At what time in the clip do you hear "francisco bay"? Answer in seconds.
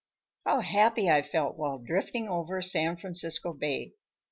2.97-3.93